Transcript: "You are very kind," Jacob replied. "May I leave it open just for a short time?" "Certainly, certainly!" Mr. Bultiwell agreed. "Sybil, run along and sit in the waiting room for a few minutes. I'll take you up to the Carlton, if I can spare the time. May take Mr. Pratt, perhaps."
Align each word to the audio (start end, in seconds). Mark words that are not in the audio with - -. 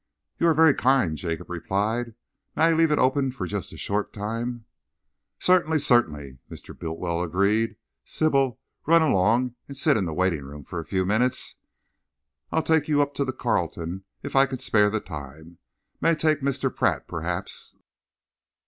"You 0.39 0.47
are 0.47 0.53
very 0.55 0.73
kind," 0.73 1.15
Jacob 1.15 1.47
replied. 1.47 2.15
"May 2.55 2.63
I 2.63 2.73
leave 2.73 2.89
it 2.91 2.97
open 2.97 3.29
just 3.29 3.69
for 3.69 3.75
a 3.75 3.77
short 3.77 4.11
time?" 4.11 4.65
"Certainly, 5.37 5.77
certainly!" 5.77 6.39
Mr. 6.49 6.73
Bultiwell 6.75 7.21
agreed. 7.21 7.75
"Sybil, 8.03 8.59
run 8.87 9.03
along 9.03 9.53
and 9.67 9.77
sit 9.77 9.97
in 9.97 10.05
the 10.05 10.13
waiting 10.15 10.43
room 10.43 10.63
for 10.63 10.79
a 10.79 10.85
few 10.85 11.05
minutes. 11.05 11.57
I'll 12.51 12.63
take 12.63 12.87
you 12.87 12.99
up 13.03 13.13
to 13.13 13.23
the 13.23 13.31
Carlton, 13.31 14.03
if 14.23 14.35
I 14.35 14.47
can 14.47 14.57
spare 14.57 14.89
the 14.89 15.01
time. 15.01 15.59
May 16.01 16.15
take 16.15 16.41
Mr. 16.41 16.75
Pratt, 16.75 17.07
perhaps." 17.07 17.75